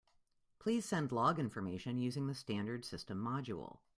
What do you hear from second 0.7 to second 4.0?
send log information using the standard system module.